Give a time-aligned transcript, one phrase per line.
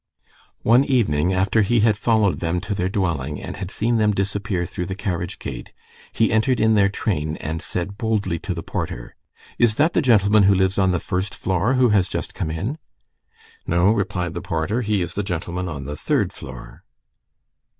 [0.63, 4.65] One evening, after he had followed them to their dwelling, and had seen them disappear
[4.65, 5.73] through the carriage gate,
[6.11, 9.15] he entered in their train and said boldly to the porter:—
[9.59, 12.79] "Is that the gentleman who lives on the first floor, who has just come in?"
[13.67, 14.81] "No," replied the porter.
[14.81, 16.83] "He is the gentleman on the third floor."